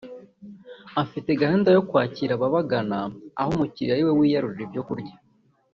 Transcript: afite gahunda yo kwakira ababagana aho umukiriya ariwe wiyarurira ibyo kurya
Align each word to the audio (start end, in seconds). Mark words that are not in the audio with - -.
afite 1.03 1.29
gahunda 1.41 1.69
yo 1.75 1.81
kwakira 1.89 2.31
ababagana 2.35 2.99
aho 3.39 3.49
umukiriya 3.53 3.93
ariwe 3.95 4.11
wiyarurira 4.19 4.63
ibyo 4.67 4.83
kurya 4.87 5.15